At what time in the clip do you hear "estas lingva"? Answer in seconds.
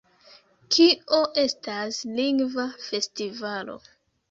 1.43-2.67